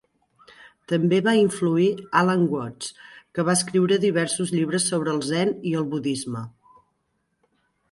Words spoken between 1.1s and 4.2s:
va influir Alan Watts, que va escriure